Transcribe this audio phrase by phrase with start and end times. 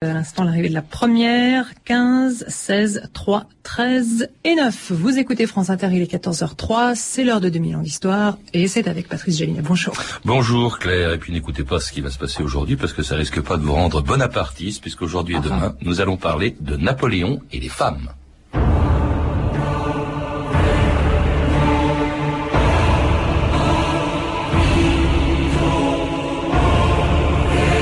[0.00, 4.92] À l'instant, l'arrivée de la première, 15, 16, 3, 13 et 9.
[4.92, 8.86] Vous écoutez France Inter, il est 14h03, c'est l'heure de 2000 ans d'histoire et c'est
[8.86, 9.60] avec Patrice Gélinet.
[9.60, 9.94] Bonjour.
[10.24, 13.16] Bonjour Claire, et puis n'écoutez pas ce qui va se passer aujourd'hui parce que ça
[13.16, 17.58] risque pas de vous rendre bonapartiste puisqu'aujourd'hui et demain, nous allons parler de Napoléon et
[17.58, 18.08] les femmes.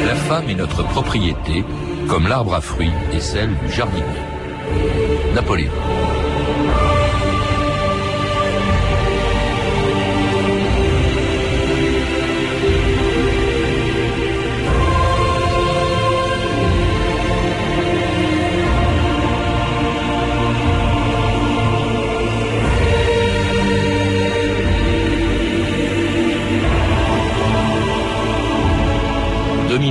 [0.07, 1.63] La femme est notre propriété
[2.09, 4.05] comme l'arbre à fruits est celle du jardinier.
[5.35, 5.73] Napoléon.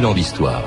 [0.05, 0.61] Ans d'histoire.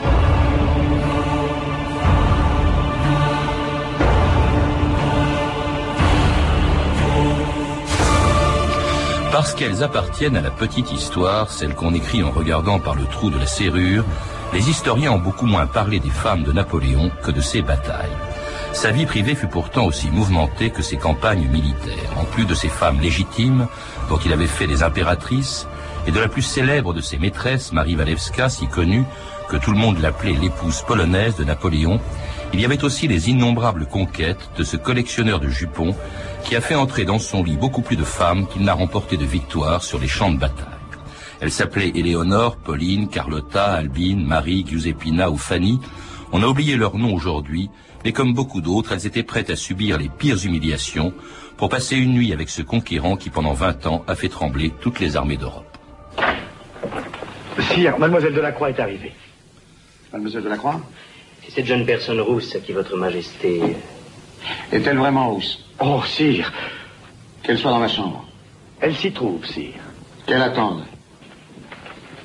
[9.39, 13.31] Parce qu'elles appartiennent à la petite histoire, celle qu'on écrit en regardant par le trou
[13.31, 14.05] de la serrure,
[14.53, 18.17] les historiens ont beaucoup moins parlé des femmes de Napoléon que de ses batailles.
[18.72, 22.19] Sa vie privée fut pourtant aussi mouvementée que ses campagnes militaires.
[22.20, 23.69] En plus de ses femmes légitimes,
[24.08, 25.69] dont il avait fait des impératrices,
[26.08, 29.05] et de la plus célèbre de ses maîtresses, Marie Walewska, si connue
[29.48, 32.00] que tout le monde l'appelait l'épouse polonaise de Napoléon,
[32.52, 35.95] il y avait aussi les innombrables conquêtes de ce collectionneur de jupons
[36.44, 39.25] qui a fait entrer dans son lit beaucoup plus de femmes qu'il n'a remporté de
[39.25, 40.67] victoires sur les champs de bataille.
[41.41, 45.80] Elles s'appelaient Éléonore, Pauline, Carlotta, Albine, Marie, Giuseppina ou Fanny.
[46.33, 47.70] On a oublié leurs noms aujourd'hui,
[48.05, 51.12] mais comme beaucoup d'autres, elles étaient prêtes à subir les pires humiliations
[51.56, 55.00] pour passer une nuit avec ce conquérant qui pendant 20 ans a fait trembler toutes
[55.00, 55.78] les armées d'Europe.
[57.73, 59.12] Sire, mademoiselle Delacroix est arrivée.
[60.12, 60.80] Mademoiselle Delacroix
[61.45, 63.61] C'est cette jeune personne rousse à qui votre majesté...
[64.73, 65.67] Est-elle vraiment rousse?
[65.81, 66.53] Oh, sire,
[67.43, 68.27] Qu'elle soit dans ma chambre.
[68.81, 69.75] elle s'y trouve, sire.
[70.27, 70.85] Qu'elle attende.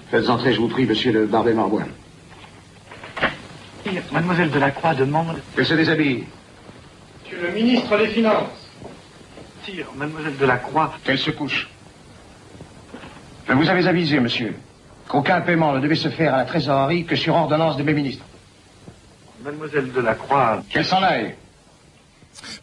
[0.10, 1.84] Faites entrer, je vous prie, monsieur le barbet Marbois.
[3.86, 5.40] Sire, mademoiselle Delacroix demande...
[5.56, 6.24] Qu'elle se déshabille.
[7.24, 8.70] Monsieur le ministre des Finances.
[9.64, 10.94] Sire, mademoiselle Delacroix...
[11.04, 11.70] Qu'elle se couche.
[13.48, 14.56] Je vous avais avisé, monsieur,
[15.08, 18.26] qu'aucun paiement ne devait se faire à la trésorerie que sur ordonnance de mes ministres.
[19.44, 20.64] Mademoiselle Delacroix...
[20.70, 21.36] Qu'elle s'en aille.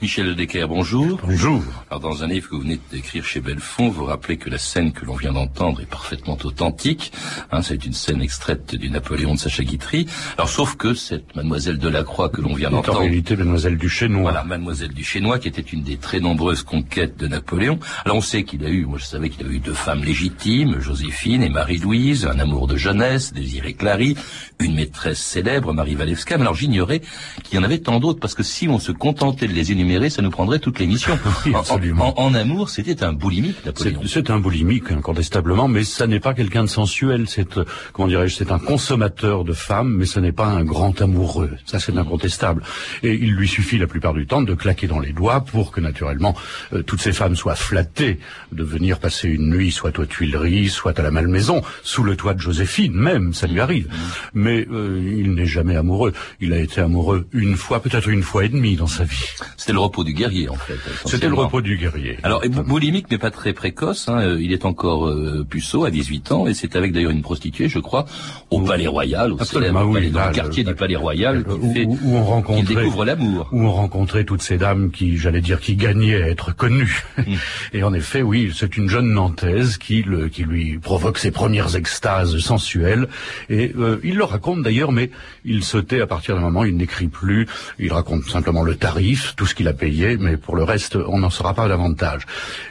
[0.03, 1.19] Michel de Decker, bonjour.
[1.25, 1.63] Bonjour.
[1.91, 4.93] Alors, dans un livre que vous venez d'écrire chez Belfond, vous rappelez que la scène
[4.93, 7.13] que l'on vient d'entendre est parfaitement authentique.
[7.53, 10.07] Hein, c'est une scène extraite du Napoléon de Sacha Guitry.
[10.37, 13.01] Alors, sauf que cette mademoiselle Delacroix que l'on vient C'est en d'entendre...
[13.01, 14.23] réalité Mademoiselle du Chénois.
[14.23, 17.79] Voilà, mademoiselle du Chénois, qui était une des très nombreuses conquêtes de Napoléon.
[18.05, 20.81] Alors, on sait qu'il a eu, moi je savais qu'il a eu deux femmes légitimes,
[20.81, 24.17] Joséphine et Marie-Louise, un amour de jeunesse, Désiré Clary,
[24.59, 26.37] une maîtresse célèbre, Marie Walewska.
[26.37, 27.01] Mais alors, j'ignorais
[27.45, 30.11] qu'il y en avait tant d'autres, parce que si on se contentait de les énumérer,
[30.11, 31.19] ça nous prendrait toute l'émission.
[31.47, 32.19] Oui, En- en, absolument.
[32.21, 34.01] en- en amour, c'était un boulimique, C'est Napoléon.
[34.07, 37.25] c'est un boulimique, incontestablement, mais ça n'est pas quelqu'un de sensuel.
[37.29, 41.01] C'est, euh, comment dirais-je, c'est un consommateur de femmes, mais ce n'est pas un grand
[41.01, 41.51] amoureux.
[41.67, 42.63] Ça, c'est incontestable.
[43.03, 45.81] Et il lui suffit la plupart du temps de claquer dans les doigts pour que,
[45.81, 46.35] naturellement,
[46.73, 48.19] euh, toutes ces femmes soient flattées
[48.53, 52.35] de venir passer une nuit soit aux Tuileries, soit à la Malmaison, sous le toit
[52.35, 53.89] de Joséphine, même, ça lui arrive.
[54.35, 56.13] Mais euh, il n'est jamais amoureux.
[56.41, 59.25] Il a été amoureux une fois, peut-être une fois et demie dans sa vie.
[59.61, 60.79] C'était le repos du guerrier, en fait.
[61.05, 62.17] C'était le repos du guerrier.
[62.23, 64.09] Alors, boulimique, mais pas très précoce.
[64.09, 67.21] hein, euh, il est encore euh, puceau à 18 ans, et c'est avec d'ailleurs une
[67.21, 68.07] prostituée, je crois,
[68.49, 71.45] au Palais Royal, au célèbre oui, palais- dans là, le quartier le- du Palais Royal,
[71.47, 73.49] où, fait- on rencontrait découvre l'amour.
[73.53, 77.03] où on rencontrait toutes ces dames qui, j'allais dire, qui gagnaient à être connues.
[77.19, 77.23] Mm.
[77.75, 81.77] Et en effet, oui, c'est une jeune Nantaise qui, le, qui lui provoque ses premières
[81.77, 83.09] extases sensuelles.
[83.51, 85.11] Et euh, il le raconte d'ailleurs, mais
[85.45, 87.47] il se tait à partir d'un moment, il n'écrit plus.
[87.79, 91.19] Il raconte simplement le tarif, tout ce qu'il a payé, mais pour le reste, on
[91.19, 92.23] n'en saura pas davantage.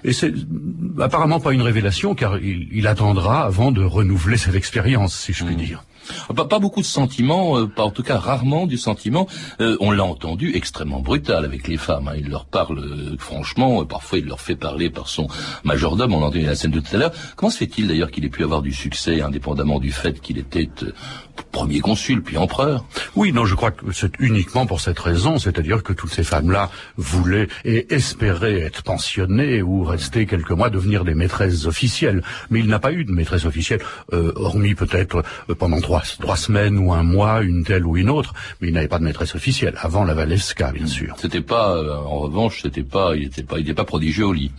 [0.03, 0.33] Et c'est
[0.99, 5.43] apparemment pas une révélation, car il, il attendra avant de renouveler cette expérience, si je
[5.45, 5.57] puis Mm.
[5.59, 5.83] dire.
[6.35, 9.27] Pas, pas beaucoup de sentiments, euh, pas en tout cas rarement du sentiment.
[9.61, 12.07] Euh, on l'a entendu extrêmement brutal avec les femmes.
[12.07, 12.13] hein.
[12.17, 15.27] Il leur parle euh, franchement, euh, parfois il leur fait parler par son
[15.63, 16.13] majordome.
[16.13, 17.11] On l'a entendu dans la scène de tout à l'heure.
[17.35, 20.69] Comment se fait-il d'ailleurs qu'il ait pu avoir du succès, indépendamment du fait qu'il était
[20.83, 20.91] euh,
[21.51, 22.85] premier consul puis empereur?
[23.15, 26.69] Oui, non, je crois que c'est uniquement pour cette raison, c'est-à-dire que toutes ces femmes-là
[26.97, 32.23] voulaient et espéraient être pensionnées ou rester quelques mois, devenir des maîtresses officielles.
[32.49, 33.81] Mais il n'a pas eu de maîtresse officielle,
[34.13, 37.97] euh, hormis peut-être euh, pendant trois trois, trois semaines ou un mois, une telle ou
[37.97, 41.15] une autre, mais il n'avait pas de maîtresse officielle, avant la Valesca, bien sûr.
[41.19, 44.33] C'était pas, euh, en revanche, c'était pas, il était pas, il était pas prodigieux au
[44.33, 44.51] lit.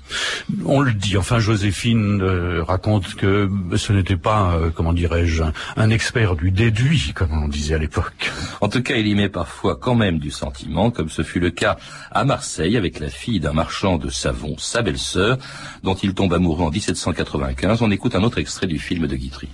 [0.65, 5.53] On le dit, enfin Joséphine euh, raconte que ce n'était pas, euh, comment dirais-je, un,
[5.77, 8.31] un expert du déduit, comme on disait à l'époque.
[8.61, 11.51] En tout cas, il y met parfois quand même du sentiment, comme ce fut le
[11.51, 11.77] cas
[12.11, 15.39] à Marseille avec la fille d'un marchand de savon, sa belle-sœur,
[15.83, 17.83] dont il tombe amoureux en 1795.
[17.83, 19.49] On écoute un autre extrait du film de Guitry.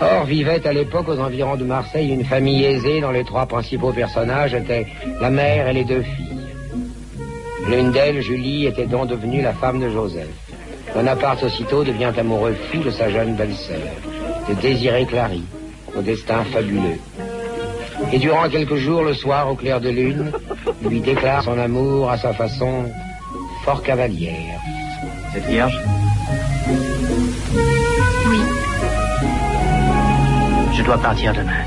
[0.00, 3.92] Or vivait à l'époque aux environs de Marseille une famille aisée dont les trois principaux
[3.92, 4.86] personnages étaient
[5.20, 6.38] la mère et les deux filles.
[7.68, 10.28] L'une d'elles, Julie, était donc devenue la femme de Joseph.
[10.94, 13.78] Bonaparte aussitôt devient amoureux fou de sa jeune belle-sœur,
[14.48, 15.42] de Désiré Clary,
[15.96, 16.98] au destin fabuleux.
[18.12, 20.32] Et durant quelques jours, le soir, au clair de lune,
[20.88, 22.84] lui déclare son amour à sa façon
[23.64, 24.60] fort cavalière.
[25.34, 25.78] Cette vierge?
[30.88, 31.64] Dois partir demain.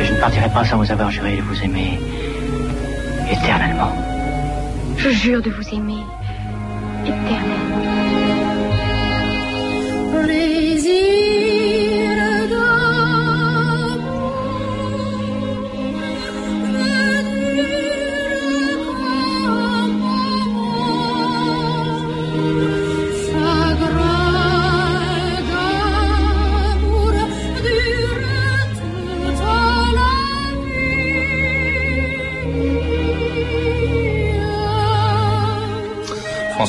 [0.00, 1.98] Et je ne partirai pas sans vous avoir juré de vous aimer
[3.28, 3.92] éternellement.
[4.96, 6.04] Je jure de vous aimer
[7.04, 7.86] éternellement.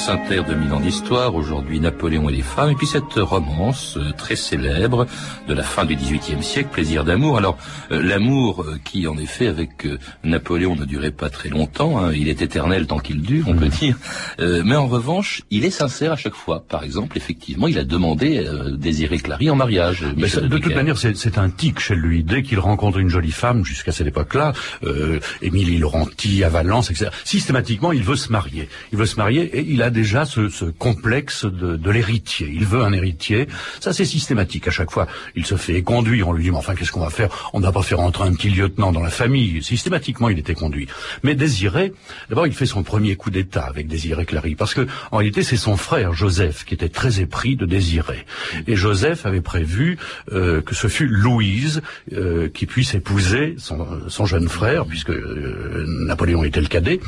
[0.10, 4.38] Inter, 2000 ans d'histoire, aujourd'hui Napoléon et les femmes, et puis cette romance euh, très
[4.38, 5.06] célèbre
[5.50, 7.38] de la fin du XVIIIe siècle, Plaisir d'amour.
[7.38, 7.58] Alors,
[7.92, 12.14] euh, l'amour euh, qui, en effet, avec euh, Napoléon ne durait pas très longtemps, hein,
[12.14, 13.98] il est éternel tant qu'il dure, on peut dire,
[14.40, 16.64] Euh, mais en revanche, il est sincère à chaque fois.
[16.68, 18.46] Par exemple, effectivement, il a demandé
[18.78, 20.06] Désiré Clary en mariage.
[20.16, 22.24] Mais ça, de toute manière, c'est un tic chez lui.
[22.24, 27.10] Dès qu'il rencontre une jolie femme, jusqu'à cette époque-là, euh, Émilie Laurenti à Valence, etc.,
[27.24, 28.70] systématiquement, il veut se marier.
[28.92, 32.48] Il veut se marier et il a déjà ce, ce complexe de, de l'héritier.
[32.54, 33.48] Il veut un héritier.
[33.80, 35.08] Ça, c'est systématique à chaque fois.
[35.36, 36.28] Il se fait conduire.
[36.28, 37.50] On lui dit, mais enfin, qu'est-ce qu'on va faire?
[37.54, 39.64] On ne va pas faire entrer un petit lieutenant dans la famille.
[39.64, 40.88] Systématiquement, il était conduit.
[41.24, 41.94] Mais Désiré,
[42.30, 44.54] d'abord, il fait son premier coup d'État avec Désiré Clary.
[44.54, 48.26] Parce que, en réalité, c'est son frère, Joseph, qui était très épris de Désiré.
[48.68, 49.98] Et Joseph avait prévu
[50.32, 51.82] euh, que ce fût Louise
[52.14, 57.00] euh, qui puisse épouser son, son jeune frère, puisque euh, Napoléon était le cadet.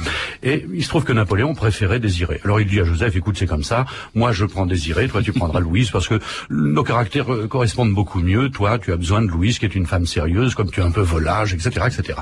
[0.41, 2.41] Et il se trouve que Napoléon préférait Désiré.
[2.43, 3.85] Alors il dit à Joseph, écoute, c'est comme ça,
[4.15, 6.19] moi je prends Désiré, toi tu prendras Louise, parce que
[6.49, 8.49] nos caractères euh, correspondent beaucoup mieux.
[8.49, 10.91] Toi, tu as besoin de Louise, qui est une femme sérieuse, comme tu es un
[10.91, 12.19] peu volage, etc., etc.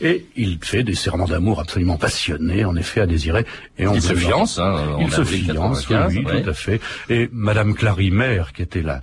[0.00, 3.44] Et il fait des serments d'amour absolument passionnés, en effet, à Désiré.
[3.78, 6.42] Et on Il se fiance, hein, il se fiance, 95, oui, ouais.
[6.42, 6.80] tout à fait.
[7.08, 9.00] Et Madame Clary-Mère, qui était la-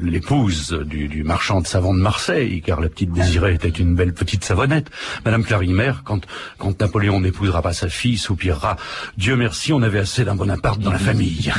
[0.00, 4.12] l'épouse du, du marchand de savon de Marseille, car la petite Désirée était une belle
[4.14, 4.90] petite savonnette.
[5.24, 6.26] Madame Clary-Mère, quand,
[6.58, 8.76] quand Napoléon n'épousera pas sa fille, soupirera
[9.16, 11.52] «Dieu merci, on avait assez d'un Bonaparte dans la famille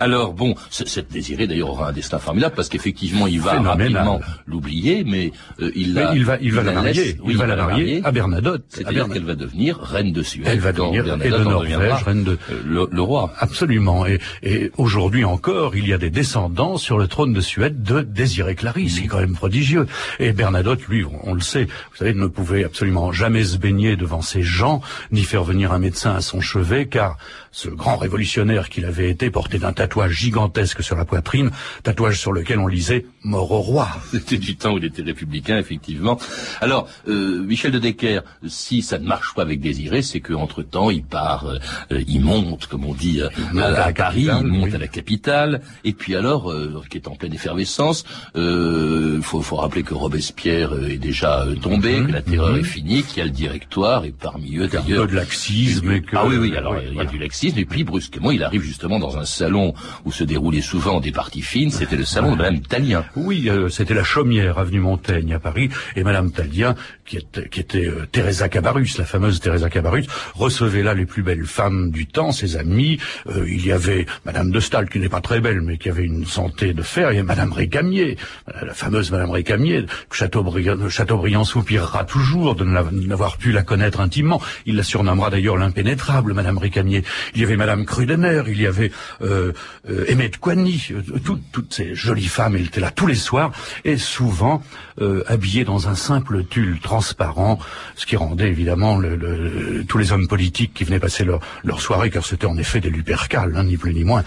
[0.00, 3.78] Alors bon, ce- cette désirée d'ailleurs aura un destin formidable parce qu'effectivement il va Phénoménal.
[4.06, 7.36] rapidement l'oublier, mais euh, il, Mais la, il va, il va la marier, oui, il
[7.38, 8.64] va la marier à Bernadotte.
[8.68, 10.46] C'est-à-dire qu'elle va devenir reine de Suède.
[10.46, 13.32] Elle va devenir- et de Norvège, reine de- euh, le, le roi.
[13.38, 14.06] Absolument.
[14.06, 18.02] Et, et aujourd'hui encore, il y a des descendants sur le trône de Suède de
[18.02, 19.86] Désiré Clary, ce qui est quand même prodigieux.
[20.18, 23.96] Et Bernadotte, lui, on, on le sait, vous savez, ne pouvait absolument jamais se baigner
[23.96, 24.80] devant ces gens,
[25.12, 27.16] ni faire venir un médecin à son chevet, car
[27.52, 31.50] ce grand révolutionnaire qu'il avait été portait d'un tatouage gigantesque sur la poitrine,
[31.82, 33.88] tatouage sur lequel on lisait «Mort au roi».
[34.10, 36.18] C'était du temps où il était républicain, effectivement.
[36.60, 40.90] Alors, euh, Michel de Decker, si ça ne marche pas avec Désiré, c'est qu'entre temps,
[40.90, 41.58] il part, euh,
[41.92, 43.28] euh, il monte, comme on dit, euh,
[43.58, 44.74] à, à la à Paris, capitale, il monte oui.
[44.74, 48.04] à la capitale, et puis alors, euh, qui est en pleine effervescence,
[48.36, 52.22] euh, il faut, faut rappeler que Robespierre euh, est déjà euh, tombé, Mhm, que la
[52.22, 52.60] terreur mhm.
[52.60, 56.16] est finie, qu'il y a le directoire, et parmi eux, d'ailleurs, de laxisme et que...
[56.16, 57.10] ah oui, oui, alors Oui, il y a voilà.
[57.10, 59.72] du laxisme, et puis brusquement, il arrive justement dans un salon
[60.04, 63.04] où se déroulaient souvent des parties fines, c'était le salon de Madame Talien.
[63.16, 66.74] Oui, euh, c'était la Chaumière, avenue Montaigne à Paris, et Madame Talien,
[67.10, 71.24] qui était, qui était euh, Teresa Cabarrus, la fameuse Teresa Cabarrus, recevait là les plus
[71.24, 73.00] belles femmes du temps, ses amies.
[73.26, 76.04] Euh, il y avait Madame de Stahl, qui n'est pas très belle, mais qui avait
[76.04, 78.16] une santé de fer, et Madame Récamier,
[78.48, 84.00] euh, la fameuse Madame Récamier, que Chateaubriand, Chateaubriand soupirera toujours de n'avoir pu la connaître
[84.00, 84.40] intimement.
[84.64, 87.02] Il la surnommera d'ailleurs l'impénétrable, Madame Récamier.
[87.34, 89.52] Il y avait Madame Krudener, il y avait euh,
[89.90, 93.50] euh, Coigny, euh, toutes, toutes ces jolies femmes, elles étaient là tous les soirs,
[93.84, 94.62] et souvent
[95.00, 97.58] euh, habillées dans un simple tulle transparent,
[97.96, 102.10] ce qui rendait évidemment le, tous les hommes politiques qui venaient passer leur, leur soirée,
[102.10, 104.22] car c'était en effet des lupercales, hein, ni plus ni moins,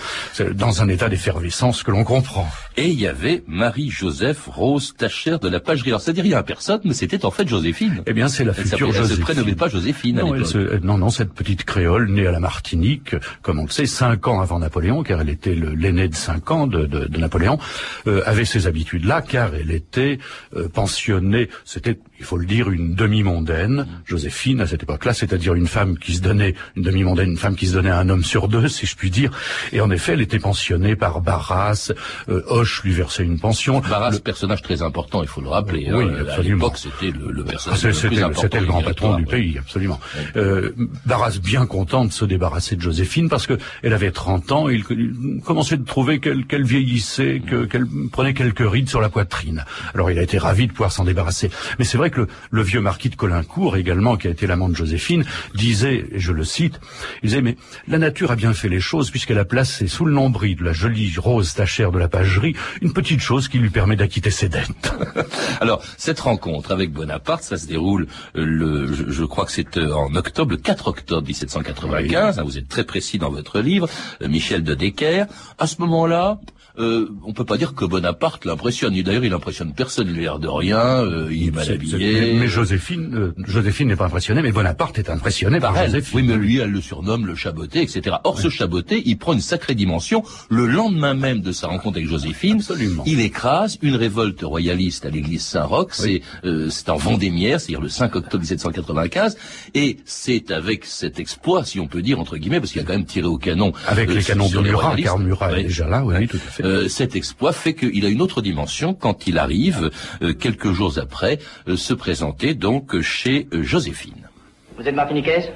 [0.56, 2.50] dans un état d'effervescence que l'on comprend.
[2.76, 5.92] Et il y avait Marie-Joseph Rose Tachère de la Pagerie.
[5.92, 8.02] Alors ça dit rien à personne, mais c'était en fait Joséphine.
[8.08, 9.12] Eh bien, c'est la future Joséphine.
[9.12, 10.84] Elle se prénommait pas Joséphine non, à l'époque.
[10.84, 14.42] non, non, cette petite créole née à la Martinique, comme on le sait, cinq ans
[14.42, 17.60] avant Napoléon, car elle était l'aînée de cinq ans de, de, de Napoléon,
[18.08, 20.18] euh, avait ces habitudes-là, car elle était
[20.56, 21.50] euh, pensionnée.
[21.66, 26.14] C'était, il faut le dire, une demi-mondaine, Joséphine à cette époque-là, c'est-à-dire une femme qui
[26.14, 28.86] se donnait, une demi-mondaine, une femme qui se donnait à un homme sur deux, si
[28.86, 29.30] je puis dire.
[29.74, 31.92] Et en effet, elle était pensionnée par Barras.
[32.30, 33.82] Euh, Hoche lui versait une pension.
[33.82, 34.20] Barras, le...
[34.20, 35.92] personnage très important, il faut le rappeler.
[35.92, 36.22] Oui, hein.
[36.22, 36.70] absolument.
[36.70, 38.42] À c'était le, le, personnage le plus important.
[38.42, 40.00] C'était le grand patron du pays, absolument.
[40.38, 40.72] Euh,
[41.06, 44.86] Barras bien content de se débarrasser de Joséphine parce que elle avait 30 ans, il,
[44.92, 49.66] il commençait de trouver qu'elle qu vieillissait, qu'elle prenait quelques rides sur la poitrine.
[49.94, 51.52] Alors il a été ravi de pouvoir s'en débarrasser.
[51.80, 54.76] Mais c'est vrai le, le, vieux marquis de Colincourt, également, qui a été l'amant de
[54.76, 56.80] Joséphine, disait, et je le cite,
[57.22, 60.14] il disait, mais la nature a bien fait les choses puisqu'elle a placé sous le
[60.14, 63.96] nombril de la jolie rose tachère de la pagerie une petite chose qui lui permet
[63.96, 64.94] d'acquitter ses dettes.
[65.62, 69.78] Alors, cette rencontre avec Bonaparte, ça se déroule, euh, le, je, je crois que c'est
[69.78, 72.40] euh, en octobre, le 4 octobre 1795, oui.
[72.40, 73.88] hein, vous êtes très précis dans votre livre,
[74.22, 75.26] euh, Michel de Decker.
[75.58, 76.40] À ce moment-là,
[76.80, 79.00] euh, on peut pas dire que Bonaparte l'impressionne.
[79.02, 80.08] D'ailleurs, il impressionne personne.
[80.10, 80.80] Il a l'air de rien.
[80.80, 82.34] Euh, il est mal habillé.
[82.34, 86.20] Mais Joséphine, euh, Joséphine n'est pas impressionnée, mais Bonaparte est impressionné par, par Joséphine.
[86.20, 88.18] Oui, mais lui, elle le surnomme le chaboté, etc.
[88.24, 88.44] Or, oui.
[88.44, 90.24] ce chaboté, il prend une sacrée dimension.
[90.50, 93.04] Le lendemain même de sa rencontre avec Joséphine, Absolument.
[93.06, 95.92] il écrase une révolte royaliste à l'église Saint-Roch.
[96.00, 96.22] Oui.
[96.44, 99.38] C'est euh, c'est en Vendémiaire, c'est-à-dire le 5 octobre 1795,
[99.74, 102.94] et c'est avec cet exploit, si on peut dire entre guillemets, parce qu'il a quand
[102.94, 106.28] même tiré au canon avec les canons de Murat, car Murat est déjà là, oui,
[106.28, 106.63] tout à fait.
[106.64, 109.90] Euh, cet exploit fait qu'il a une autre dimension quand il arrive,
[110.22, 114.30] euh, quelques jours après, euh, se présenter donc chez euh, Joséphine.
[114.78, 115.50] Vous êtes martiniquaise?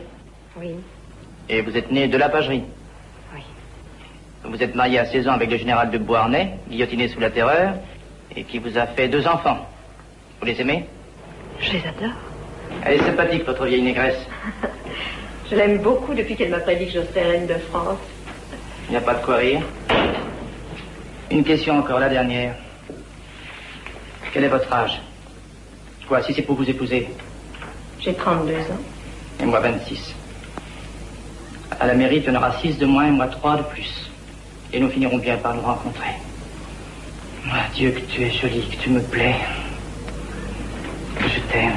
[0.59, 0.69] Oui.
[1.49, 2.63] Et vous êtes née de la pagerie?
[3.33, 3.41] Oui.
[4.43, 7.75] Vous êtes mariée à 16 ans avec le général de Beauharnais, guillotiné sous la terreur,
[8.35, 9.65] et qui vous a fait deux enfants.
[10.39, 10.85] Vous les aimez?
[11.59, 12.15] Je les adore.
[12.83, 14.19] Elle est sympathique, votre vieille négresse.
[15.49, 17.99] je l'aime beaucoup depuis qu'elle m'a prédit que je serais reine de France.
[18.87, 19.61] Il n'y a pas de quoi rire.
[21.29, 22.55] Une question encore, la dernière.
[24.31, 25.01] Quel est votre âge?
[26.07, 27.09] Quoi, si c'est pour vous épouser?
[27.99, 28.79] J'ai 32 ans.
[29.41, 30.15] Et moi 26.
[31.79, 34.09] À la mairie, tu en auras 6 de moins et moi 3 de plus.
[34.71, 36.11] Et nous finirons bien par nous rencontrer.
[37.45, 39.35] Moi, Dieu, que tu es jolie, que tu me plais.
[41.19, 41.73] Que je t'aime.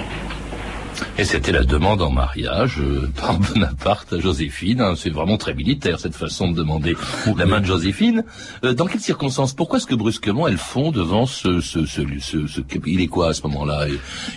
[1.21, 4.81] Et c'était la demande en mariage euh, par Bonaparte à Joséphine.
[4.81, 4.95] Hein.
[4.97, 6.97] C'est vraiment très militaire cette façon de demander
[7.37, 8.25] la main de Joséphine.
[8.65, 9.53] Euh, dans quelles circonstances?
[9.53, 13.29] Pourquoi est-ce que brusquement elles font devant ce, ce, ce, ce, ce il est quoi
[13.29, 13.87] à ce moment-là?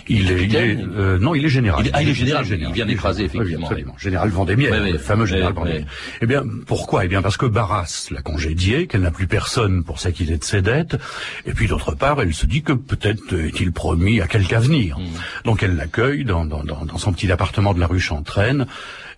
[0.08, 1.86] Il, il, est, il est euh, non, il est général.
[1.86, 2.44] Il, ah, il est général.
[2.50, 3.70] Il vient d'écraser effectivement.
[3.74, 3.86] Oui.
[3.96, 5.86] Général Vendémiaire, oui, oui, le fameux général Vendémiaire.
[6.20, 7.06] Eh bien, pourquoi?
[7.06, 10.60] Eh bien, parce que Barras l'a congédié, qu'elle n'a plus personne pour s'acquitter de ses
[10.60, 10.98] dettes,
[11.46, 14.98] et puis d'autre part, elle se dit que peut-être est-il promis à quelque avenir.
[14.98, 15.02] Mmh.
[15.46, 18.66] Donc elle l'accueille dans, dans, dans, dans son petit appartement de la rue Chantraine.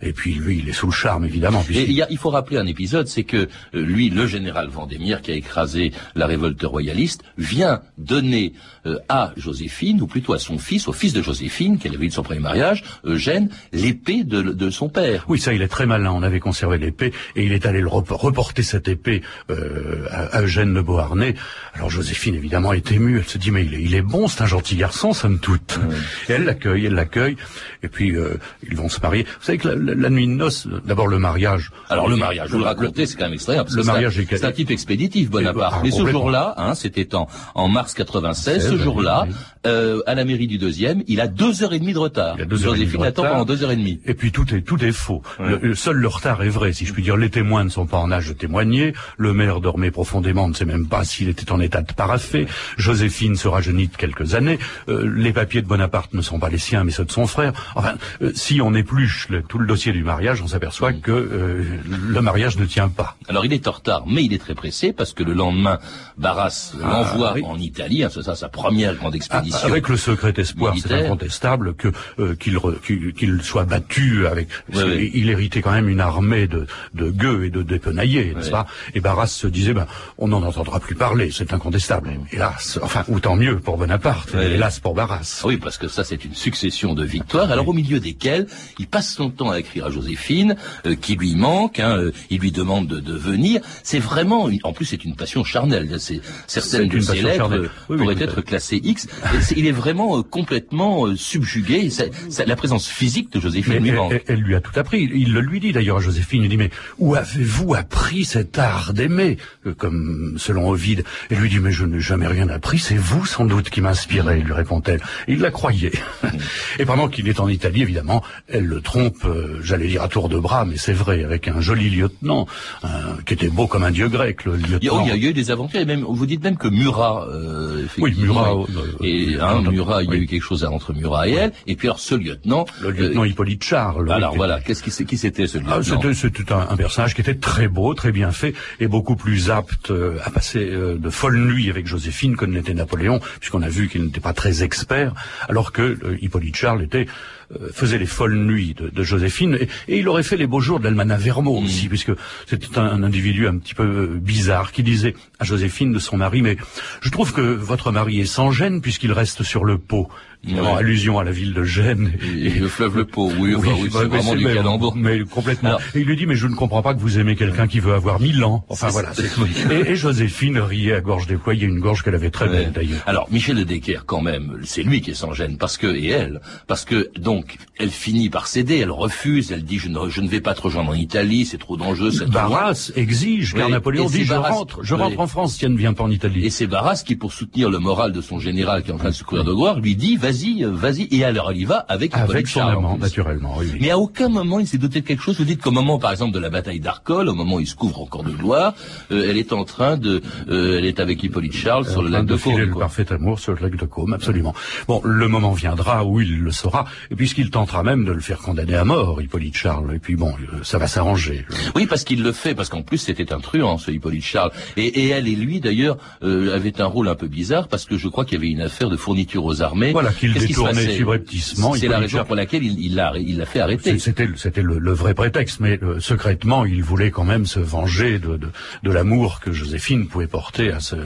[0.03, 1.65] Et puis lui, il est sous le charme, évidemment.
[1.71, 4.69] Et il, y a, il faut rappeler un épisode, c'est que euh, lui, le général
[4.69, 8.53] Vendémiaire, qui a écrasé la révolte royaliste, vient donner
[8.87, 12.09] euh, à Joséphine, ou plutôt à son fils, au fils de Joséphine, qu'elle avait eu
[12.09, 15.25] de son premier mariage, Eugène, l'épée de, de, son père.
[15.29, 16.13] Oui, ça, il est très malin.
[16.13, 20.37] On avait conservé l'épée, et il est allé le rep reporter cette épée euh, à,
[20.37, 21.35] à, Eugène de Beauharnais.
[21.75, 23.19] Alors Joséphine, évidemment, est émue.
[23.19, 25.79] Elle se dit, mais il est, il est bon, c'est un gentil garçon, somme toute.
[25.79, 26.31] Mmh.
[26.31, 27.37] Et elle l'accueille, elle l'accueille,
[27.83, 28.39] et puis euh,
[28.69, 29.25] ils vont se marier.
[29.25, 31.71] Vous savez que la, la nuit de noces, d'abord le mariage.
[31.89, 33.77] Alors le mariage, vous le racontez, c'est quand même extraordinaire.
[33.77, 35.75] Le mariage, c'est un, type expéditif, Bonaparte.
[35.79, 39.35] Ah, Mais ce jour-là, hein, c'était en, en mars 96, ce jour-là, oui.
[39.67, 42.37] euh, à la mairie du deuxième, il a deux heures et demie de retard.
[42.39, 43.31] Il a deux heures et demie de retard.
[43.31, 44.01] pendant deux heures et demie.
[44.07, 45.23] Et puis tout est tout est faux.
[45.39, 45.59] Ouais.
[45.61, 47.17] Le, seul le retard est vrai, si je puis dire.
[47.17, 48.95] Les témoins ne sont pas en âge de témoigner.
[49.17, 52.47] Le maire dormait profondément, on ne sait même pas s'il était en état de parafé.
[52.77, 54.59] Joséphine se rajeunit de quelques années.
[54.89, 57.53] Euh, les papiers de Bonaparte ne sont pas les siens, mais ceux de son frère.
[57.75, 61.63] Enfin, euh, si on épluche le, tout le dossier du mariage, on s'aperçoit que euh,
[61.85, 63.15] le mariage ne tient pas.
[63.29, 65.79] Alors il est en retard, mais il est très pressé parce que le lendemain,
[66.17, 67.43] Barras ah, l'envoie oui.
[67.45, 69.61] en Italie, hein, c'est ça sa première grande expédition.
[69.63, 74.49] Ah, avec le secret espoir, c'est incontestable que euh, qu'il qu qu'il soit battu avec.
[74.73, 75.11] Oui, oui.
[75.13, 78.67] Il héritait quand même une armée de de gueux et de dépenaillés, n'est-ce pas?
[78.95, 82.19] Et Barras se disait, ben on n'en entendra plus parler, c'est incontestable.
[82.33, 85.43] Hélas, enfin ou tant mieux pour Bonaparte, hélas pour Barras.
[85.45, 87.51] Oui, parce que ça c'est une succession de victoires.
[87.53, 88.47] Alors au milieu desquelles
[88.79, 90.57] il passe son temps à écrire à Joséphine,
[90.87, 93.61] euh, qui lui manque, hein, euh, il lui demande de, de venir.
[93.83, 95.97] C'est vraiment, une- en plus c'est une passion charnelle.
[95.99, 99.07] C'est certaines de ses lettres euh, Oui, pourraient être classées X.
[99.07, 101.91] Et il est vraiment euh, complètement euh, subjugué.
[101.91, 104.13] Ça- ça- la présence physique de Joséphine lui manque.
[104.13, 105.09] elle- elle lui a tout appris.
[105.13, 106.45] Il le lui dit d'ailleurs à Joséphine.
[106.45, 109.37] Il dit mais où avez-vous appris cet art d'aimer
[109.79, 111.05] Comme selon Ovide.
[111.31, 112.79] Elle lui dit mais je n'ai jamais rien appris.
[112.79, 115.01] C'est vous sans doute qui m'inspirez, lui répond-elle.
[115.29, 115.93] Il la croyait.
[116.79, 119.27] Et pendant qu'il est en Italie, évidemment, elle le trompe.
[119.57, 122.47] Euh, J'allais dire à tour de bras, mais c'est vrai, avec un joli lieutenant
[122.83, 125.03] un- qui était beau comme un dieu grec, le Il y, a, lieutenant.
[125.03, 127.85] il y a- a eu des aventures et même vous dites même que Murat euh,
[127.99, 128.55] Oui, Murat,
[129.03, 131.33] et, euh, et, hein, euh, Murat il y a eu quelque chose entre Murat et
[131.33, 134.11] elle et puis alors ce lieutenant le lieutenant euh, Hippolyte Charles.
[134.11, 137.35] alors voilà qu'est-ce qui qui c'était ce Ah, lieutenant c'était c'était un, personnage qui était
[137.35, 141.39] très beau, très bien fait, et beaucoup plus apte euh, à passer euh, de folles
[141.39, 145.13] nuits avec Joséphine que ne l'était Napoléon, puisqu'on a vu qu'il n'était pas très expert,
[145.49, 147.07] alors que euh, Hippolyte Charles était
[147.53, 150.61] euh, faisait les folles nuits de, de Joséphine, et, et il aurait fait les beaux
[150.61, 152.13] jours de l'Almanach Vermo aussi, puisque
[152.47, 156.17] c'était un, un individu un petit peu euh, bizarre qui disait à Joséphine de son
[156.17, 156.57] mari, mais
[157.01, 160.09] je trouve que votre mari est sans gêne puisqu'il reste sur le pot.
[160.47, 160.61] Ouais.
[160.79, 162.13] allusion à la ville de Gênes.
[162.23, 165.21] et, le fleuve le Pau oui, oui, bah, c'est mais vraiment du mais- calembour Mais
[165.25, 165.71] complètement.
[165.71, 167.81] Alors- et il lui dit, mais je ne comprends pas que vous aimez quelqu'un qui
[167.81, 168.65] veut avoir mille ans.
[168.69, 169.13] Enfin voilà.
[169.39, 169.49] oui.
[169.71, 172.53] Et, et Joséphine riait à gorge déployée, une gorge qu'elle avait très Ouais.
[172.65, 173.03] belle d'ailleurs.
[173.07, 176.09] Alors Michel de Decker quand même, c'est lui qui est sans gêne parce que et
[176.09, 180.21] elle parce que donc elle finit par céder, elle refuse, elle dit je ne je
[180.21, 182.11] ne vais pas te rejoindre en Italie, c'est trop dangereux.
[182.29, 185.01] Barras exige, car Oui, Napoléon et dit, je Barras- rentre, je oui.
[185.01, 186.45] rentre en France, tiens, ne viens pas en Italie.
[186.47, 189.09] Et c'est Barras qui, pour soutenir le moral de son général qui est en train
[189.11, 191.09] de se courir de gloire, lui dit vas-y, euh, vas-y.
[191.11, 193.67] Et alors il y va avec Avec Hippolyte son amant, naturellement, oui.
[193.73, 193.79] oui.
[193.81, 195.39] Mais à aucun moment il s'est doté de quelque chose.
[195.39, 197.75] Vous dites qu'au moment, par exemple, de la bataille d'Arcole, au moment où il se
[197.75, 198.75] couvre encore de gloire,
[199.11, 202.27] euh, elle est en train de, euh, elle est avec Hippolyte Charles sur le lac
[202.27, 202.59] de Caume.
[202.59, 204.55] le parfait amour sur le lac de Caume, absolument.
[204.89, 208.75] Bon, le moment viendra où il le saura, puisqu'il tentera même de le faire condamner
[208.75, 209.95] à mort, Hippolyte Charles.
[209.95, 211.47] Et puis bon, euh, ça va s'arranger.
[211.75, 214.51] Oui, parce qu'il le fait, parce qu'en plus c'était un truand, ce Hippolyte Charles.
[214.77, 217.97] Et, et elle et lui, d'ailleurs, euh, avaient un rôle un peu bizarre, parce que
[217.97, 219.93] je crois qu'il y avait une affaire de fourniture aux armées.
[219.93, 221.75] Voilà, qu'il détournait subrepticement.
[221.75, 223.99] C'est la raison pour laquelle il l'a il l'a fait arrêter.
[223.99, 228.19] C'était c'était le, le vrai prétexte, mais euh, secrètement, il voulait quand même se venger
[228.19, 228.49] de, de,
[228.83, 230.97] de l'amour que Joséphine pouvait porter à ce,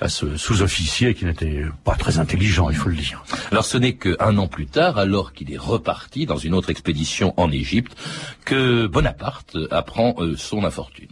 [0.00, 3.24] à ce sous-officier qui n'était pas très intelligent, il faut le dire.
[3.50, 7.34] Alors ce n'est qu'un an plus tard, alors qu'il est reparti dans une autre expédition
[7.36, 7.96] en Égypte,
[8.44, 11.08] que Bonaparte apprend euh, son infortune.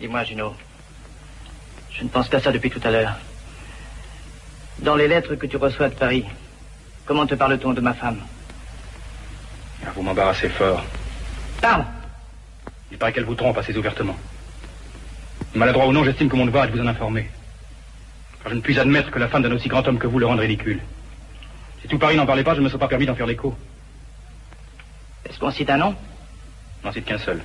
[0.00, 0.54] Dis-moi, Junot.
[1.96, 3.14] Je ne pense qu'à ça depuis tout à l'heure.
[4.80, 6.24] Dans les lettres que tu reçois de Paris,
[7.06, 8.18] comment te parle-t-on de ma femme
[9.84, 10.82] Ah, Vous m'embarrassez fort.
[11.60, 11.84] Parle
[12.90, 14.16] Il paraît qu'elle vous trompe assez ouvertement.
[15.54, 17.30] Maladroit ou non, j'estime que mon devoir est de vous en informer.
[18.42, 20.26] Car je ne puis admettre que la femme d'un aussi grand homme que vous le
[20.26, 20.80] rende ridicule.
[21.82, 23.56] Si tout Paris n'en parlait pas, je ne me serais pas permis d'en faire l'écho.
[25.24, 25.94] Est-ce qu'on cite un nom
[26.82, 27.40] N'en cite qu'un seul.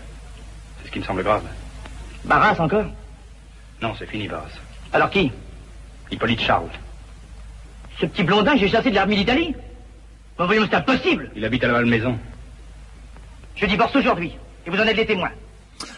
[0.82, 1.44] C'est ce qui me semble grave.
[2.26, 2.86] Barras encore
[3.82, 4.50] Non, c'est fini, Barras.
[4.92, 5.32] Alors qui
[6.12, 6.70] Hippolyte Charles.
[8.00, 9.56] Ce petit blondin que j'ai chassé de l'armée d'Italie
[10.38, 12.18] Bon, voyons, c'est impossible Il habite à la Malmaison.
[13.56, 15.32] Je divorce aujourd'hui, et vous en êtes les témoins.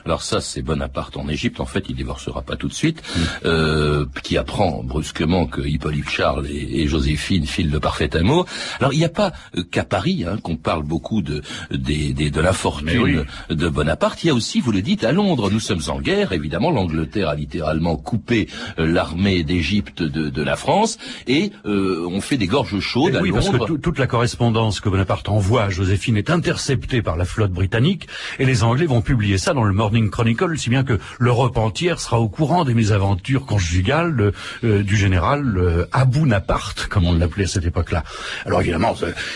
[0.06, 1.60] Alors ça, c'est Bonaparte en Égypte.
[1.60, 3.02] En fait, il divorcera pas tout de suite.
[3.46, 8.46] Euh, qui apprend brusquement que Hippolyte Charles et, et Joséphine filent de parfait amour.
[8.80, 11.42] Alors, il n'y a pas euh, qu'à Paris hein, qu'on parle beaucoup de
[11.72, 13.56] des, des- de l'infortune oui.
[13.56, 14.24] de Bonaparte.
[14.24, 15.50] Il y a aussi, vous le dites, à Londres.
[15.52, 16.32] Nous sommes en guerre.
[16.34, 18.48] Évidemment, l'Angleterre a littéralement coupé
[18.80, 23.18] euh, l'armée d'Égypte de, de la France et euh, on fait des gorges chaudes Et
[23.18, 23.66] à oui, parce que Londres.
[23.68, 28.08] tout- toute la correspondance que Bonaparte envoie à Joséphine est interceptée par la flotte britannique,
[28.40, 32.00] et les Anglais vont publier ça dans le Morning Chronicle, si bien que l'Europe entière
[32.00, 37.46] sera au courant des mésaventures conjugales euh, du général euh, Abou Naparte, comme on l'appelait
[37.46, 38.04] à cette époque-là.
[38.46, 38.96] Alors évidemment,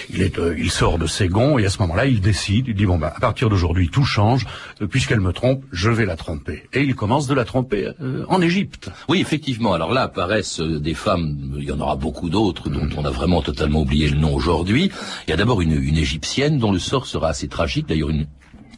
[0.09, 2.75] il, est, euh, il sort de ses gonds, et à ce moment-là, il décide, il
[2.75, 4.45] dit, bon, bah, à partir d'aujourd'hui, tout change,
[4.81, 6.63] euh, puisqu'elle me trompe, je vais la tromper.
[6.73, 8.89] Et il commence de la tromper euh, en Égypte.
[9.09, 9.73] Oui, effectivement.
[9.73, 13.41] Alors là apparaissent des femmes, il y en aura beaucoup d'autres dont on a vraiment
[13.41, 14.91] totalement oublié le nom aujourd'hui.
[15.27, 18.27] Il y a d'abord une, une égyptienne dont le sort sera assez tragique, d'ailleurs une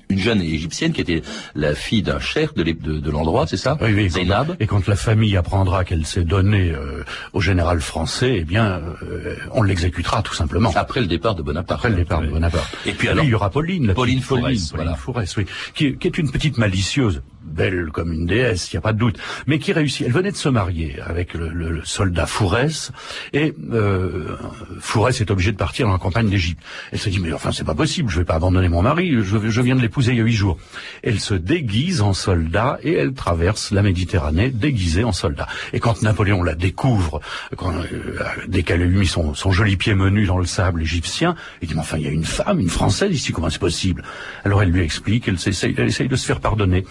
[0.10, 1.22] une jeune égyptienne qui était
[1.56, 3.78] la fille d'un chef de, l'é- de, de l'endroit, c'est ça?
[3.82, 4.56] Oui, oui, Zainab.
[4.60, 9.36] Et quand la famille apprendra qu'elle s'est donnée euh, au général français, eh bien, euh,
[9.52, 10.72] on l'exécutera tout simplement.
[10.76, 11.80] Après le départ de Bonaparte.
[11.80, 12.34] Après le départ de Oui.
[12.34, 12.74] Bonaparte.
[12.86, 14.98] Et puis alors- il y aura Pauline, la Pauline petite Pauline, voilà.
[15.38, 18.94] Oui, qui, qui est une petite malicieuse, belle comme une déesse, il n'y a pas
[18.94, 20.06] de doute, mais qui réussit.
[20.06, 22.92] Elle venait de se marier avec le, le- le soldat Fourès,
[23.34, 24.36] et euh,
[24.80, 26.62] Fourès est obligé de partir dans la campagne d'Égypte.
[26.92, 29.50] Elle se dit, mais enfin, c'est pas possible, je vais pas abandonner mon mari, je,
[29.50, 30.58] je viens de l'épouser il y a huit jours.
[31.04, 35.48] Elle se déguise en soldat, et elle traverse la Méditerranée déguisée en soldat.
[35.74, 37.22] Et quand Napoléon la découvre,
[37.56, 40.82] quand, euh, dès qu'elle a eu mis son, son joli pied menu dans le sable
[40.82, 43.60] égyptien, il dit, mais enfin, il y a une femme, une Française ici, comment c'est
[43.60, 44.04] possible?
[44.44, 46.86] Alors elle lui explique, elle, s'essaye- elle essaye de se faire pardonner.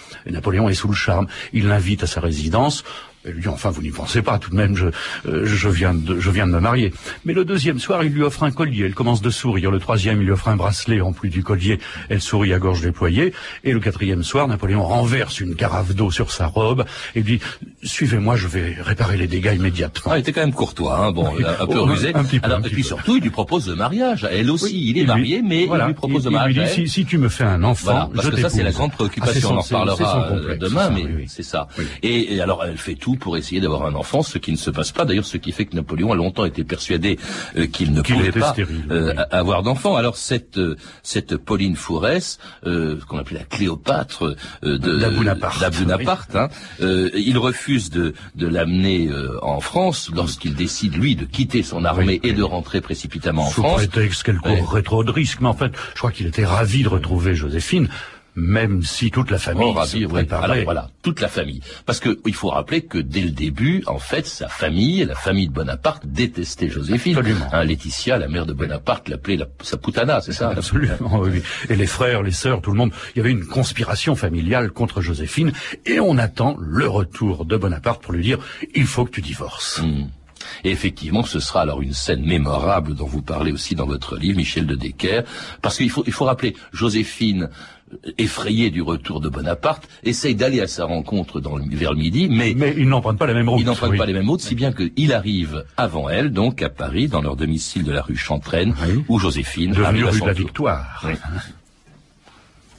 [0.46, 2.84] Napoléon est sous le charme, il l'invite à sa résidence,
[3.26, 4.86] elle lui dit, enfin, vous n'y pensez pas, tout de même, je,
[5.26, 6.92] euh, je, viens de, je viens de me marier.
[7.24, 9.70] Mais le deuxième soir, il lui offre un collier, elle commence de sourire.
[9.70, 12.80] Le troisième, il lui offre un bracelet en plus du collier, elle sourit à gorge
[12.82, 13.32] déployée.
[13.64, 16.84] Et le quatrième soir, Napoléon renverse une carafe d'eau sur sa robe
[17.14, 17.44] et lui dit,
[17.82, 20.12] suivez-moi, je vais réparer les dégâts immédiatement.
[20.12, 21.44] Ah, il était quand même courtois, hein, bon, Oui.
[21.44, 22.14] un peu Oh, rusé.
[22.14, 22.88] un petit peu, Alors, un et petit puis peu.
[22.88, 24.26] surtout, il lui propose le mariage.
[24.30, 26.34] Elle aussi, il est Il lui- marié, mais voilà, il lui propose il- le il
[26.34, 26.54] mariage.
[26.54, 28.50] lui à dit, si, si tu me fais un enfant, Voilà, parce je que ça
[28.50, 31.68] c'est la grande Ah, préoccupation, on en reparlera euh, demain, mais c'est ça.
[32.02, 34.92] Et alors elle fait tout pour essayer d'avoir un enfant, ce qui ne se passe
[34.92, 35.04] pas.
[35.04, 37.18] D'ailleurs, ce qui fait que Napoléon a longtemps été persuadé
[37.56, 39.22] euh, qu'il ne pouvait pas stérile, euh, oui.
[39.30, 39.96] avoir d'enfant.
[39.96, 46.36] Alors cette euh, cette Pauline Fourès, euh, qu'on appelait la Cléopâtre euh, de D'Abunaparte, d'Abunaparte,
[46.36, 46.48] hein,
[46.80, 51.84] euh, il refuse de de l'amener euh, en France lorsqu'il décide lui de quitter son
[51.84, 52.36] armée Oui, et oui.
[52.36, 53.76] de rentrer précipitamment en Sous France.
[53.86, 56.88] prétexte qu'elle courrait trop de risques, mais en fait, je crois qu'il était ravi de
[56.88, 57.88] retrouver Joséphine,
[58.36, 60.12] même si toute la famille Oh, se ravi, oui.
[60.12, 60.44] préparait.
[60.44, 61.60] Alors voilà, toute la famille.
[61.86, 65.48] Parce que il faut rappeler que dès le début, en fait, sa famille, la famille
[65.48, 67.16] de Bonaparte, détestait Joséphine.
[67.16, 67.46] Absolument.
[67.52, 71.42] Hein, Laetitia, la mère de Bonaparte, l'appelait la, sa putana, c'est ça Absolument, oui, oui.
[71.70, 72.92] Et les frères, les sœurs, tout le monde.
[73.14, 75.52] Il y avait une conspiration familiale contre Joséphine,
[75.86, 78.38] et on attend le retour de Bonaparte pour lui dire
[78.74, 79.80] il faut que tu divorces.
[79.82, 80.08] Hmm.
[80.64, 84.36] Et effectivement, ce sera alors une scène mémorable dont vous parlez aussi dans votre livre,
[84.36, 85.22] Michel de Decker,
[85.62, 87.48] parce qu'il faut, il faut rappeler, Joséphine,
[88.18, 92.28] effrayée du retour de Bonaparte, essaye d'aller à sa rencontre dans le, vers le midi,
[92.30, 93.60] mais, Mais ils n'empruntent pas la même route.
[93.60, 93.98] ils n'empruntent oui.
[93.98, 97.36] pas les mêmes routes, si bien qu'il arrive avant elle, donc à Paris, dans leur
[97.36, 99.04] domicile de la rue Chantraine, Oui.
[99.08, 100.46] où Joséphine Devenue arrive à rue son de la tour.
[100.46, 101.02] Victoire.
[101.06, 101.12] Oui.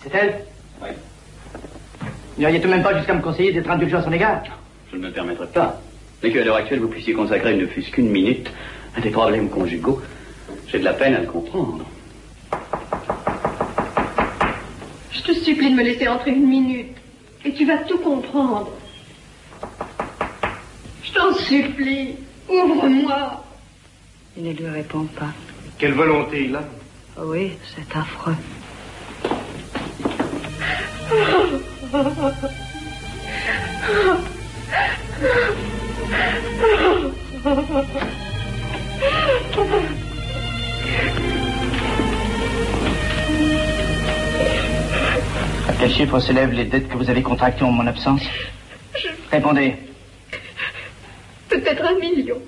[0.03, 0.35] C'est elle
[0.83, 0.89] Oui.
[2.37, 4.43] N'iriez tout même pas jusqu'à me conseiller d'être indulgent à son égard
[4.91, 5.81] Je ne me permettrai pas.
[6.21, 8.49] Mais qu'à l'heure actuelle, vous puissiez consacrer ne fût-ce qu'une minute
[8.95, 10.01] à des problèmes conjugaux,
[10.67, 11.85] j'ai de la peine à le comprendre.
[15.27, 16.95] Je te supplie de me laisser entrer une minute.
[17.43, 18.69] Et tu vas tout comprendre.
[21.03, 22.15] Je t'en supplie.
[22.47, 23.43] Ouvre-moi.
[24.37, 25.33] Il ne lui répond pas.
[25.77, 26.63] Quelle volonté il a
[27.19, 28.35] Oh oui, c'est affreux.
[45.79, 48.21] quel chiffre s'élèvent les dettes que vous avez contractées en mon absence?
[49.31, 49.75] Répondez.
[51.49, 52.41] Peut-être un million.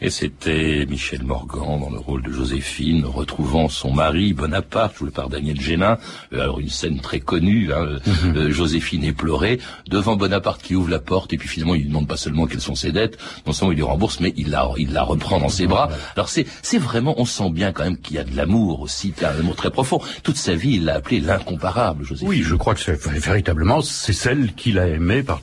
[0.00, 5.28] Et c'était Michel Morgan dans le rôle de Joséphine, retrouvant son mari Bonaparte, joué par
[5.30, 5.98] Daniel Génin.
[6.32, 8.36] Euh, alors une scène très connue, hein, Mhm.
[8.36, 12.08] euh, Joséphine éplorée, devant Bonaparte qui ouvre la porte, et puis finalement il lui demande
[12.08, 14.92] pas seulement quelles sont ses dettes, non seulement il lui rembourse, mais il la, il
[14.92, 15.88] la reprend dans ses bras.
[16.16, 19.14] Alors c'est, c'est vraiment, on sent bien quand même qu'il y a de l'amour aussi,
[19.22, 20.00] un amour très profond.
[20.22, 22.28] Toute sa vie, il l'a appelé l'incomparable, Joséphine.
[22.28, 25.40] Oui, je crois que c'est véritablement c'est celle qu'il a aimée par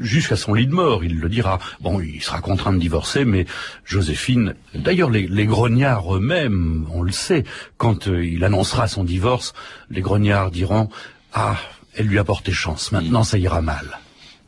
[0.00, 1.02] jusqu'à son lit de mort.
[1.04, 1.58] Il le dira.
[1.80, 3.46] Bon, il sera contraint de divorcer, mais
[3.92, 4.54] Joséphine.
[4.74, 7.44] D'ailleurs, les, grognards eux-mêmes, on le sait,
[7.76, 9.52] quand euh, il annoncera son divorce,
[9.90, 10.88] les grognards diront
[11.34, 11.56] ah,
[11.94, 12.90] elle lui a porté chance.
[12.90, 13.98] Maintenant, ça ira mal.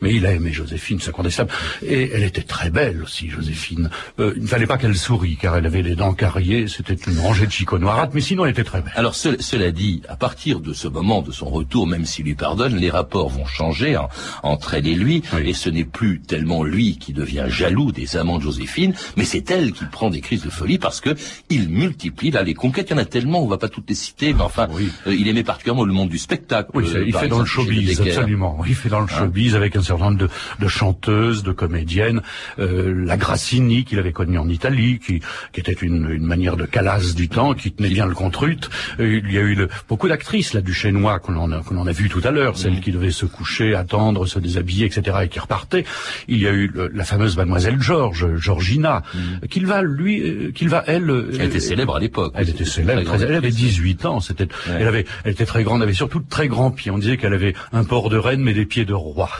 [0.04, 1.50] Mais il a aimé Joséphine, c'est incontestable.
[1.82, 3.88] Et elle était très belle aussi, Joséphine.
[4.20, 7.18] Euh, il ne fallait pas qu'elle sourie, car elle avait les dents carriées, c'était une
[7.18, 8.92] rangée de chicots noirâtres, mais sinon elle était très belle.
[8.96, 12.34] Alors ce- cela dit, à partir de ce moment de son retour, même s'il lui
[12.34, 14.08] pardonne, les rapports vont changer hein,
[14.42, 15.48] entre elle et lui, Oui.
[15.48, 19.50] et ce n'est plus tellement lui qui devient jaloux des amants de Joséphine, mais c'est
[19.50, 21.14] elle qui prend des crises de folie parce que
[21.48, 22.88] il multiplie là les conquêtes.
[22.90, 24.90] Il y en a tellement, on va pas toutes les citer, mais enfin, Oui.
[25.06, 26.70] euh, il aimait particulièrement le monde du spectacle.
[26.74, 28.58] Oui, euh, il fait dans le showbiz, absolument.
[28.66, 30.28] Il fait dans le Hein showbiz avec un certain de,
[30.60, 32.20] de chanteuses, de comédiennes.
[32.58, 35.20] Euh, la Grassini, qu'il avait connue en Italie, qui,
[35.52, 38.70] qui était une, une manière de calasse du temps, qui tenait bien le contrute.
[38.98, 40.74] Il y a eu le- beaucoup d'actrices, là, du
[41.22, 43.74] qu'on en a, qu'on en a vu tout à l'heure, celles qui devaient se coucher,
[43.74, 45.84] attendre, se déshabiller, etc., et qui repartaient.
[46.28, 49.02] Il y a eu le- la fameuse Mademoiselle Georges, Georgina,
[49.50, 51.08] qu'il va, lui, euh, qu'il va, elle...
[51.10, 51.30] euh.
[51.38, 52.32] Elle était célèbre à l'époque.
[52.36, 53.74] Elle était célèbre, très- très elle avait grande actrice.
[53.74, 56.70] 18 ans, c'était, elle avait, elle était très grande, elle avait surtout de très grands
[56.70, 56.90] pieds.
[56.90, 59.30] On disait qu'elle avait un port de reine mais des pieds de roi.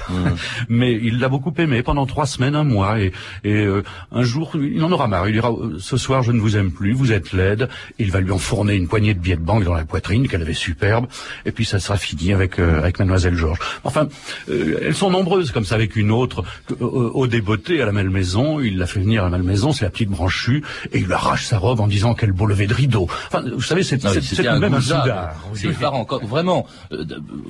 [0.68, 3.12] Mais il l'a beaucoup aimé pendant trois semaines, un mois, et,
[3.44, 5.28] et euh, un jour, il en aura marre.
[5.28, 7.68] Il dira euh, ce soir, je ne vous aime plus, vous êtes laide.
[7.98, 10.54] Il va lui enfourner une poignée de billets de banque dans la poitrine qu'elle avait
[10.54, 11.06] superbe,
[11.44, 13.58] et puis ça sera fini avec euh, avec Mademoiselle Georges.
[13.84, 14.08] Enfin,
[14.48, 16.44] elles sont nombreuses comme ça avec une autre
[16.80, 18.60] au débeauté à la Malmaison.
[18.60, 21.44] Il l'a fait venir à la Malmaison, c'est la petite branchue, et il lui arrache
[21.44, 23.08] sa robe en disant qu'elle beau lever de rideau.
[23.28, 25.34] Enfin, vous savez, c'est même un soudard.
[25.54, 26.06] C'est effarant.
[26.22, 26.66] Vraiment,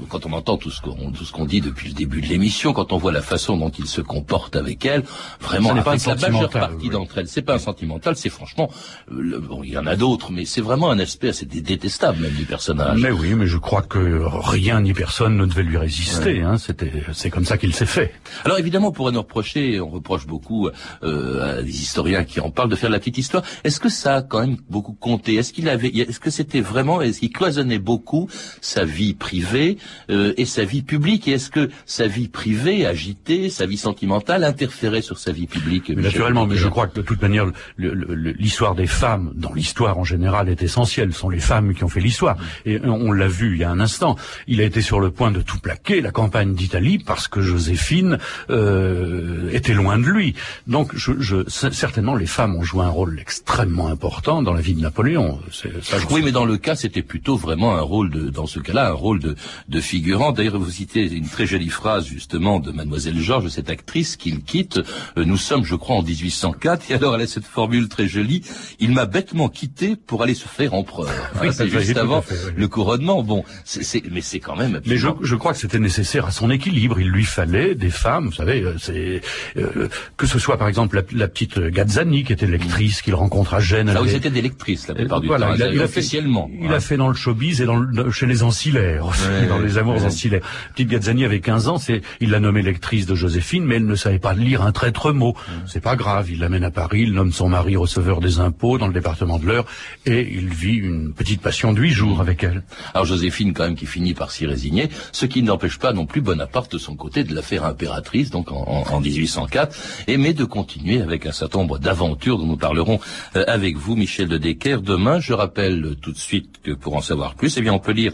[0.08, 2.72] quand on entend tout ce qu'on tout ce qu'on dit depuis le début de l'émission,
[2.74, 5.02] quand on voit la façon dont il se comporte avec elle,
[5.40, 8.70] vraiment avec pas la majeure partie d'entre elles, c'est pas un sentimental, c'est franchement,
[9.10, 12.32] euh, bon, il y en a d'autres, mais c'est vraiment un aspect assez détestable même
[12.32, 13.00] du personnage.
[13.00, 16.42] Mais oui, mais je crois que rien ni personne ne devait lui résister.
[16.42, 18.12] Hein, C'était, c'est comme ça qu'il s'est fait.
[18.44, 20.68] Alors évidemment, on pourrait nous reprocher, on reproche beaucoup
[21.02, 23.42] euh, à des historiens qui en parlent de faire la petite histoire.
[23.62, 25.34] Est-ce que ça a quand même beaucoup compté?
[25.36, 28.28] Est-ce qu'il avait, est-ce que c'était vraiment, est-ce qu'il cloisonnait beaucoup
[28.60, 29.78] sa vie privée
[30.10, 31.28] euh, et sa vie publique?
[31.28, 35.90] Et est-ce que sa vie privée, agitée, sa vie sentimentale interférait sur sa vie publique
[35.90, 37.46] Naturellement, mais je crois que de toute manière,
[37.78, 41.12] l'histoire des femmes, dans l'histoire en général, est essentielle.
[41.12, 42.36] Ce sont les femmes qui ont fait l'histoire.
[42.64, 44.16] Et on l'a vu il y a un instant.
[44.46, 48.18] Il a été sur le point de tout plaquer, la campagne d'Italie, parce que Joséphine
[48.50, 50.34] euh, était loin de lui.
[50.66, 54.74] Donc, je, je, certainement, les femmes ont joué un rôle extrêmement important dans la vie
[54.74, 55.40] de Napoléon.
[55.50, 58.90] Ça, oui, mais dans le cas, c'était plutôt vraiment un rôle de, dans ce cas-là,
[58.90, 59.36] un rôle de,
[59.68, 60.32] de figurant.
[60.32, 64.80] D'ailleurs, vous citez une très jolie phrase justement de Mademoiselle Georges, cette actrice qu'il quitte.
[65.16, 68.42] Euh, nous sommes, je crois, en 1804, et alors elle a cette formule très jolie.
[68.80, 71.10] Il m'a bêtement quitté pour aller se faire empereur.
[71.40, 72.24] Oui, c'est juste avant
[72.56, 73.22] le couronnement.
[73.22, 74.80] Bon, c'est, mais c'est quand même.
[74.86, 77.00] Mais je, je, crois que c'était nécessaire à son équilibre.
[77.00, 79.20] Il lui fallait des femmes, vous savez, euh, c'est
[79.56, 83.60] euh, que ce soit par exemple la, petite Gazzani qui était lectrice qu'il rencontre à
[83.60, 83.92] Gênes.
[83.94, 85.54] Ah oui, c'était des lectrices la plupart du temps.
[85.54, 86.50] Il a, il a officiellement.
[86.60, 89.06] il a fait dans le showbiz et dans chez les ancillaires,
[89.48, 90.42] dans les amours ancillaires.
[90.72, 93.94] Petite Gazzani avait 15 ans, c'est il l'a nommée lectrice de Joséphine, mais elle ne
[93.94, 95.32] savait pas lire un traître mot.
[95.32, 95.52] Mm.
[95.66, 98.86] C'est pas grave, il l'amène à Paris, il nomme son mari receveur des impôts dans
[98.86, 99.66] le département de l'Eure,
[100.06, 102.62] et il vit une petite passion de huit jours avec elle.
[102.92, 106.20] Alors Joséphine, quand même, qui finit par s'y résigner, ce qui n'empêche pas non plus
[106.20, 109.76] Bonaparte de son côté de la faire impératrice, donc en, 1804,
[110.06, 113.00] et mais de continuer avec un certain nombre d'aventures dont nous parlerons
[113.36, 115.18] euh, avec vous, Michel de Decker, demain.
[115.18, 118.12] Je rappelle tout de suite que pour en savoir plus, eh bien, on peut lire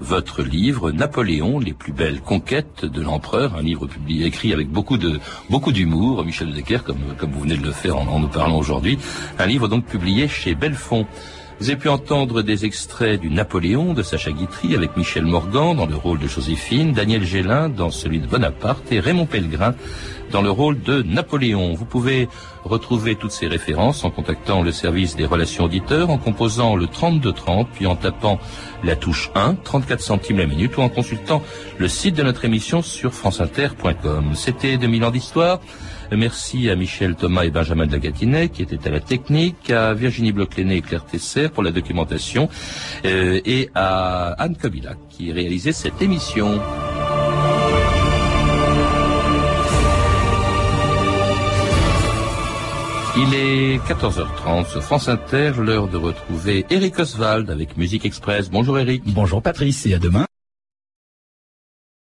[0.00, 4.98] votre livre Napoléon, les plus belles conquêtes de l'empereur, un livre publié, écrit avec beaucoup
[4.98, 8.58] de beaucoup d'humour, Michel Decker, comme comme vous venez de le faire en, nous parlant
[8.58, 8.98] aujourd'hui,
[9.38, 11.06] un livre donc publié chez Belfond.
[11.60, 15.84] Vous avez pu entendre des extraits du Napoléon de Sacha Guitry avec Michel Morgan dans
[15.84, 19.74] le rôle de Joséphine, Daniel Gélin dans celui de Bonaparte et Raymond Pellegrin
[20.32, 21.74] dans le rôle de Napoléon.
[21.74, 22.30] Vous pouvez
[22.64, 27.68] retrouver toutes ces références en contactant le service des relations auditeurs, en composant le 3230,
[27.74, 28.38] puis en tapant
[28.82, 31.42] la touche 1, 34 centimes la minute, ou en consultant
[31.76, 34.30] le site de notre émission sur franceinter.com.
[34.34, 35.60] C'était 2000 ans d'histoire.
[36.16, 40.58] Merci à Michel Thomas et Benjamin Dagatinet qui étaient à la technique, à Virginie bloch
[40.58, 42.48] et Claire Tesser pour la documentation,
[43.04, 46.60] euh, et à Anne Kobilac qui réalisait cette émission.
[53.16, 58.50] Il est 14h30 sur France Inter, l'heure de retrouver Eric Oswald avec Musique Express.
[58.50, 59.02] Bonjour Eric.
[59.06, 60.29] Bonjour Patrice et à demain.